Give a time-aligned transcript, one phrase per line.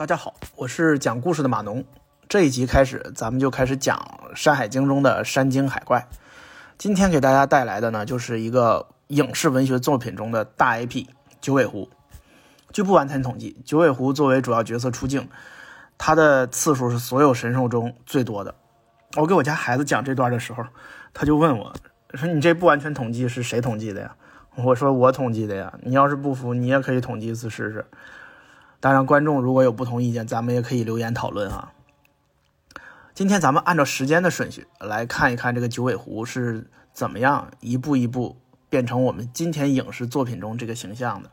[0.00, 1.84] 大家好，我是讲故事的马农。
[2.26, 3.98] 这一集开始，咱们就开始讲
[4.34, 6.08] 《山海经》中的山精海怪。
[6.78, 11.08] 今天给大家带来的呢，就是一个影视文学作品中的大 IP——
[11.42, 11.90] 九尾狐。
[12.72, 15.28] 据不完全统计，九尾狐作为主要角色出镜，
[15.98, 18.54] 它的次数是所有神兽中最多的。
[19.18, 20.64] 我给我家孩子讲这段的时候，
[21.12, 21.74] 他就问我
[22.14, 24.16] 说：“你这不完全统计是谁统计的呀？”
[24.56, 25.78] 我说：“我统计的呀。
[25.82, 27.84] 你要是不服，你也可以统计一次试试。”
[28.80, 31.72] 当然，观众如果有不同意见，咱们也可以留言讨论啊。
[33.12, 38.40] 今天咱们按照时间的顺序来看一看这个九尾狐是怎么样一步一步
[38.70, 41.30] 变成我们今天影视作品中这个形象的。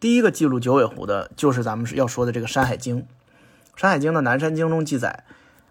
[0.00, 3.02] 第一个记录九尾狐的就是咱们要说的这个《山海经》。
[3.76, 5.24] 《山海经》的《南山经》中记载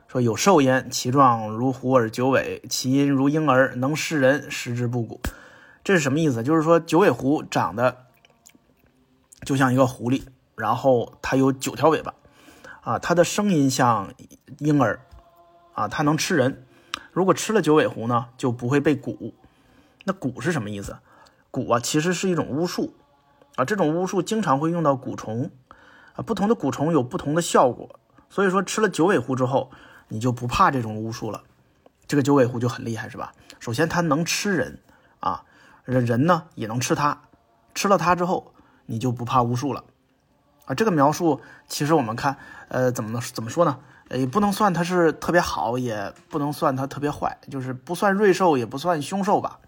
[0.08, 5.20] 说：“有兽焉，其状如狐而九尾，其音如婴儿，能食人，食之不古。”
[5.84, 6.44] 这是什么意思？
[6.44, 8.06] 就是说九尾狐长得
[9.44, 10.22] 就像一个狐狸。
[10.56, 12.14] 然后它有九条尾巴，
[12.82, 14.14] 啊，它的声音像
[14.60, 15.00] 婴儿，
[15.74, 16.66] 啊，它能吃人。
[17.12, 19.34] 如果吃了九尾狐呢，就不会被蛊。
[20.06, 20.98] 那蛊是什么意思？
[21.52, 22.94] 蛊啊，其实是一种巫术，
[23.56, 25.52] 啊，这种巫术经常会用到蛊虫，
[26.14, 28.00] 啊，不同的蛊虫有不同的效果。
[28.30, 29.72] 所以说吃了九尾狐之后，
[30.08, 31.44] 你就不怕这种巫术了。
[32.08, 33.34] 这个九尾狐就很厉害，是吧？
[33.60, 34.80] 首先它能吃人，
[35.20, 35.44] 啊，
[35.84, 37.22] 人人呢也能吃它，
[37.76, 38.54] 吃了它之后，
[38.86, 39.84] 你就不怕巫术了。
[40.74, 43.80] 这个描述其实我们看，呃，怎么能怎么说呢？
[44.10, 49.60] 也不能算它是特别好，也不能算它特别坏，就是不算瑞兽，也不算凶兽吧。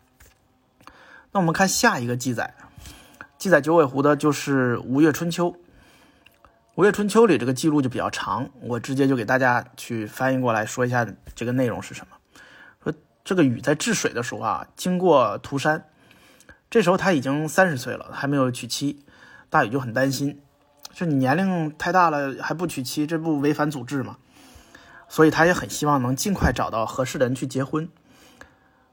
[1.31, 2.53] 那我们看下一个记载，
[3.37, 5.51] 记载九尾狐的就是《吴越春秋》。
[6.75, 12.17] 《吴越春秋》里这个记录就比较长，我直接就给大家去翻译过来说一下这个内容是什么。
[12.83, 12.93] 说
[13.23, 15.85] 这个禹在治水的时候啊，经过涂山，
[16.69, 19.05] 这时候他已经三十岁了，还没有娶妻，
[19.49, 20.41] 大禹就很担心。
[20.93, 24.17] 就你年龄太大了还不娶妻，这不违反祖制吗？
[25.09, 27.89] 所以他也很希望能尽快找到合适的人去结婚。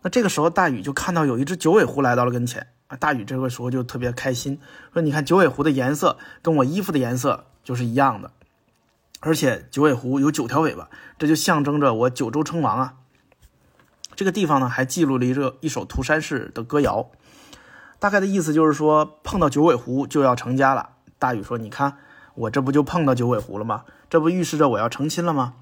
[0.03, 2.97] 那这个时候，大禹就看到有一只九尾狐来到了跟前啊。
[2.97, 4.59] 大禹这个时候就特别开心，
[4.93, 8.33] 说：“你看九尾狐的颜色跟我衣服的颜色就是一样的，
[9.21, 10.89] 而且九尾狐有九条尾巴，
[11.19, 12.95] 这就象征着我九州称王啊。”
[14.17, 17.11] 这个地方呢，还记录了一个一首涂山氏的歌谣，
[17.99, 20.91] 大概的意思就是说，碰到九尾狐就要成家了。
[21.21, 21.99] 大禹说：“你看，
[22.35, 23.85] 我这不就碰到九尾狐了吗？
[24.09, 25.55] 这不预示着我要成亲了吗？”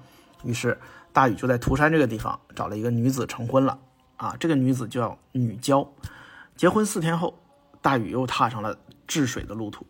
[0.43, 0.79] 于是
[1.13, 3.77] 大禹就在涂山这个地方找了一个女子成婚了。
[4.15, 5.87] 啊，这个女子叫女娇。
[6.55, 7.39] 结婚四天后，
[7.81, 9.85] 大禹又踏上了治水的路途。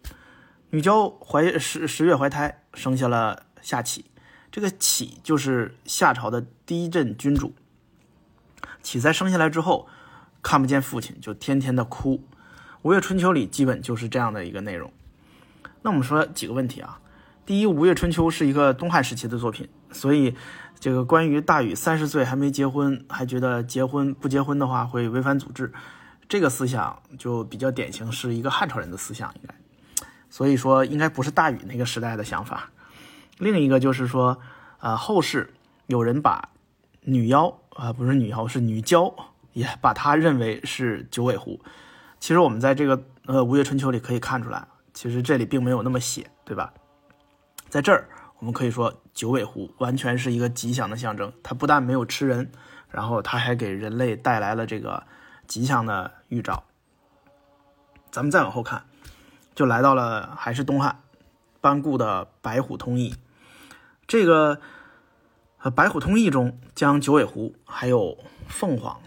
[0.72, 4.06] 女娇怀十十月怀胎，生下了夏启。
[4.52, 7.54] 这个启就是夏朝的第一任君主。
[8.82, 9.88] 启在生下来之后，
[10.42, 12.18] 看不见父亲，就天天的哭。
[12.82, 14.92] 《五月春秋》里基本就是这样的一个内容。
[15.82, 17.00] 那我们说几个问题啊？
[17.46, 20.36] 第一，《吴越春秋》是一个东汉时期的作品，所以
[20.80, 25.74] 这个关于大禹三十岁还没结婚，还觉得结婚不结婚的话会违反祖制，
[26.28, 29.56] 这个思想就比较典型，是一个汉朝人的思想，应该，
[30.30, 32.70] 所以说应该不是大禹那个时代的想法。
[33.40, 34.38] 另一个就是说，
[34.80, 35.52] 呃，后世
[35.88, 36.50] 有人把
[37.02, 39.12] 女妖啊，不是女妖，是女娇，
[39.54, 41.60] 也把她认为是九尾狐。
[42.20, 44.68] 其实我们在这个呃《吴越春秋》里可以看出来。
[45.00, 46.74] 其实这里并没有那么写，对吧？
[47.70, 51.32] 在这儿，我们可以说九尾狐完全是一个吉祥的象征。
[51.42, 52.52] 它不但没有吃人，
[52.90, 55.02] 然后它还给人类带来了这个
[55.48, 56.66] 吉祥的预兆。
[58.12, 58.84] 咱们再往后看，
[59.56, 61.02] 就来到了还是东汉
[61.62, 63.14] 班固的《白虎通义》。
[64.06, 64.58] 这个
[65.60, 68.18] 《呃白虎通义》中将九尾狐、还有
[68.50, 69.00] 凤凰、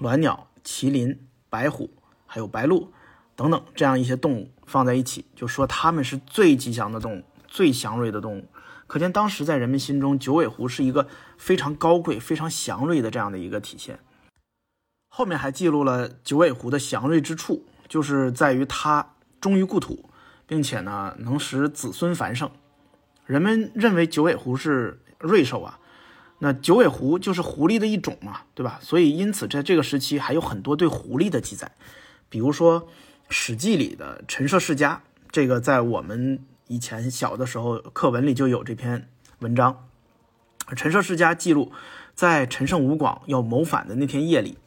[0.00, 1.90] 鸾鸟、麒麟、白虎，
[2.24, 2.90] 还有白鹿。
[3.36, 8.46] 等等，这样一些动物放在一起，就说它们是最吉祥的动物，最祥瑞的动物。
[8.86, 13.98] 可见当时在人们心中，九尾狐是一个非常高贵、非常祥瑞的这样的一个体现。
[15.08, 20.08] 后面还记录了九尾狐的祥瑞之处，就是在于它忠于故土，
[20.46, 22.50] 并且呢能使子孙繁盛。
[23.26, 25.78] 人们认为九尾狐是瑞兽啊，
[26.38, 28.78] 那九尾狐就是狐狸的一种嘛，对吧？
[28.80, 31.72] 所以因此在这个时期还有很多对狐狸的记载，
[32.30, 32.82] 比如说。
[33.28, 35.02] 《史记》里的陈涉世家，
[35.32, 39.08] 这个在我们以前小的时候课文里就有这篇
[39.40, 39.88] 文章。
[40.76, 41.72] 陈涉世家记录，
[42.14, 44.58] 在陈胜吴广要谋反的那天夜里，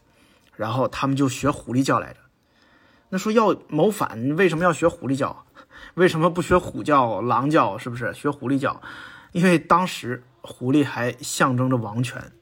[0.55, 2.19] 然后他们就学狐狸叫来着。
[3.09, 5.45] 那说要谋反，为什么要学狐狸叫？
[5.95, 7.77] 为什么不学虎叫、狼叫？
[7.77, 8.81] 是不是学狐狸叫？
[9.31, 12.33] 因为当时狐狸还象征着王权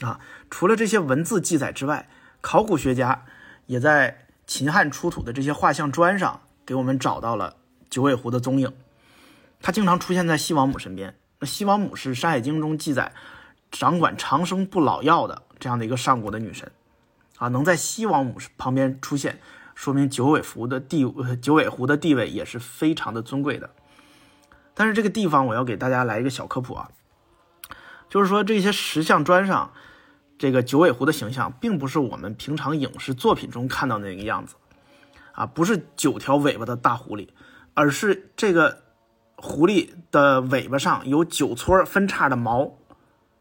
[0.00, 0.18] 啊。
[0.50, 2.08] 除了这些文字记载之外，
[2.40, 3.24] 考古学家
[3.66, 4.21] 也在。
[4.46, 7.56] 秦汉出土的这些画像砖上，给我们找到了
[7.88, 8.72] 九尾狐的踪影。
[9.60, 11.14] 它经常出现在西王母身边。
[11.38, 13.12] 那西王母是《山海经》中记载
[13.70, 16.70] 掌管长生不老药的这样的一个上古的女神
[17.38, 19.40] 啊，能在西王母旁边出现，
[19.74, 21.04] 说明九尾狐的地
[21.40, 23.70] 九尾狐的地位也是非常的尊贵的。
[24.74, 26.90] 但是这个地方我要给大家来一个小科普啊，
[28.08, 29.72] 就是说这些石像砖上
[30.42, 34.56] 这个九尾狐的形象，并不是我们平常影视作品中看到那个样子
[35.30, 37.28] 啊，不是九条尾巴的大狐狸，
[37.74, 38.82] 而是这个。
[39.36, 42.76] 狐狸的尾巴上有九撮分叉的毛，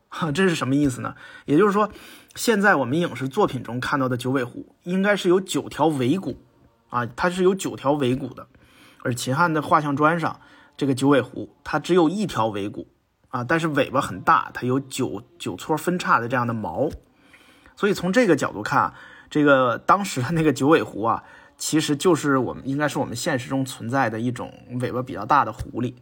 [0.10, 1.16] 哈，这是什么意思呢？
[1.46, 1.90] 也就是说，
[2.36, 6.38] 现在我们影视作品中看到的九尾狐，应该是有九条尾骨，
[6.90, 8.48] 啊，它是有九条尾骨的。
[9.04, 10.40] 而秦汉的画像砖上，
[10.78, 12.88] 这个九尾狐它只有一条尾骨，
[13.32, 16.90] 啊，但是尾巴很大，它有九九撮分叉的这样的毛。
[17.76, 18.94] 所以从这个角度看，
[19.30, 21.24] 这个当时的那个九尾狐啊。
[21.58, 24.52] 其实就是我们应该是我们现实中存在的一种
[24.82, 25.94] 尾巴比较大的狐狸。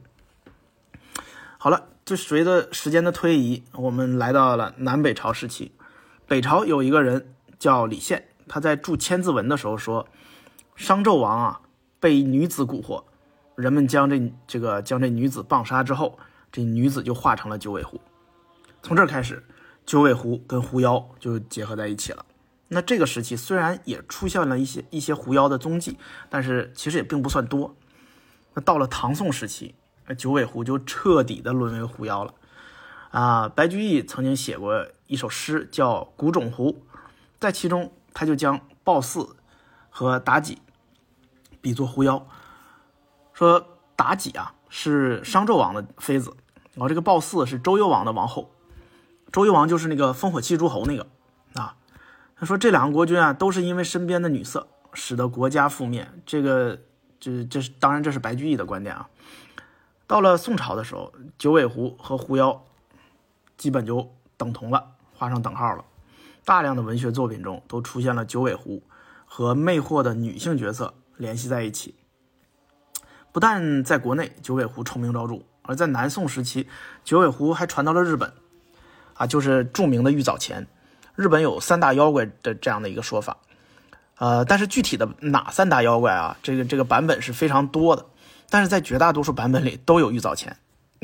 [1.58, 5.74] 好了，就随着时间的推移，我们来到了南北朝时期。
[6.28, 10.08] 北朝有一个人叫李宪，他在著《千字文》的时候说
[10.78, 11.60] ：“商纣王啊，
[12.00, 13.04] 被女子蛊惑，
[13.56, 16.18] 人们将这这个将这女子棒杀之后，
[16.52, 18.00] 这女子就化成了九尾狐。
[18.82, 19.46] 从这开始，
[19.86, 22.26] 九尾狐跟狐妖就结合在一起了。”
[22.72, 25.98] 那这个时期虽然也出现了一些一些狐妖的踪迹，
[26.30, 27.76] 但是其实也并不算多。
[28.54, 29.74] 那到了唐宋时期，
[30.18, 32.34] 九尾狐就彻底的沦为狐妖了。
[33.10, 36.72] 啊，白居易曾经写过一首诗叫《古冢狐》，
[37.40, 39.36] 在其中他就将鲍姒
[39.90, 40.60] 和妲己
[41.60, 42.28] 比作狐妖，
[43.34, 46.34] 说妲己啊是商纣王的妃子，
[46.74, 48.52] 然后这个褒姒是周幽王的王后，
[49.32, 51.08] 周幽王就是那个烽火戏诸侯那个
[51.56, 51.76] 啊。
[52.36, 56.08] 他说：“这两个国君啊，都是因为身边的女色，使得国家覆灭。
[56.26, 56.80] 这个，
[57.20, 59.10] 这这是当然，这是白居易的观点啊。
[60.08, 62.64] 到了宋朝的时候，九尾狐和狐妖
[63.58, 65.84] 基本就等同了，画上等号了。
[66.46, 68.82] 大量的文学作品中都出现了九尾狐
[69.26, 71.96] 和魅惑的女性角色联系在一起。
[73.32, 76.68] 不但在国内九尾狐臭名昭著，而在南宋时期，
[77.04, 78.34] 九尾狐还传到了日本，
[79.14, 80.68] 啊，就是著名的玉藻前。”
[81.16, 83.36] 日本有三大妖怪的这样的一个说法，
[84.20, 86.38] 呃，但是具体的哪三大妖怪啊？
[86.42, 88.06] 这个这个版本是非常多的，
[88.50, 90.56] 但是在绝大多数版本里都有玉藻前，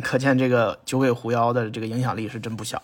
[0.02, 2.82] 可见这个九尾狐妖的这个影响力是真不小。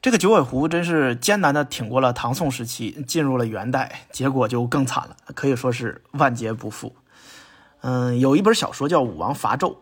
[0.00, 6.96] 这个九尾狐真是艰难的挺过了唐宋时期，进入了元代，结果就更惨了，可以说是万劫不复。
[7.86, 9.76] 嗯，有一本小说叫《武王伐纣》，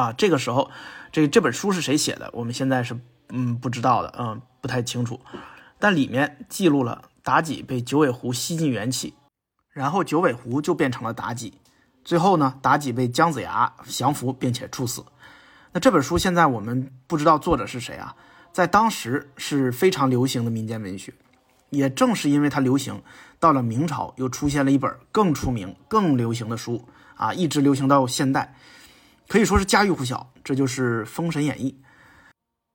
[0.00, 0.70] 啊，这个时候
[1.10, 2.30] 这这本书是谁写的？
[2.32, 2.96] 我们现在是
[3.30, 4.40] 嗯不知道的，嗯。
[4.64, 5.20] 不太清楚，
[5.78, 9.12] 但里面记录了妲己被九尾狐吸尽元气，
[9.68, 11.60] 然后九尾狐就变成了妲己。
[12.02, 15.04] 最后呢，妲己被姜子牙降服并且处死。
[15.72, 18.16] 那这本书现在我们不知道作者是谁啊，
[18.52, 21.12] 在当时是非常流行的民间文学。
[21.76, 23.02] 也正是因为它流行，
[23.38, 28.54] 到了明朝又出现了一本更出名、更流行的书啊，一直流行到现代，
[29.28, 30.30] 可以说是家喻户晓。
[30.42, 31.72] 这就是《封神演义》。《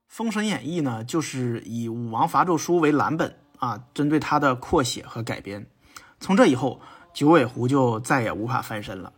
[0.07, 5.67] 封神演义》呢，就是以武王伐纣书为蓝本啊，针对它的扩写和改编。
[6.19, 6.81] 从这以后，
[7.13, 9.13] 九尾狐就再也无法翻身了。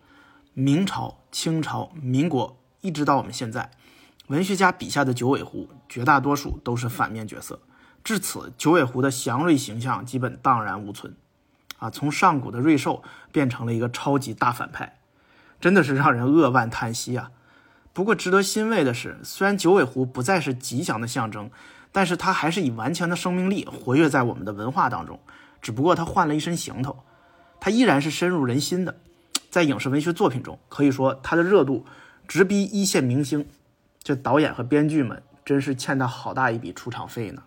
[0.53, 3.71] 明朝、清朝、民国，一直到我们现在，
[4.27, 7.61] 文学家笔下的九尾狐，绝大多数都是反面角色。
[8.03, 11.15] 至此，九尾狐的祥瑞形象基本荡然无存。
[11.77, 14.99] 啊，从上古的瑞兽变成了一个超级大反派，
[15.59, 17.31] 真的是让人扼腕叹息啊！
[17.91, 21.49] 不过值得欣慰的是，虽然九尾狐不再是吉祥的象征，
[21.91, 25.19] 但是它还是以顽强的生命力活跃在我们的文化当中。
[25.59, 27.03] 只不过它换了一身行头，
[27.59, 28.95] 它依然是深入人心的。
[29.49, 31.85] 在影视文学作品中，可以说它的热度
[32.27, 33.47] 直逼一线明星。
[34.03, 37.43] 这导演和编剧们真是欠他好大一笔出场费呢。